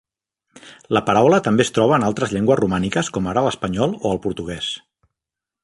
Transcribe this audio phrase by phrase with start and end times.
[0.97, 4.71] La paraula també es troba en altres llengües romàniques com ara l'espanyol o el portuguès.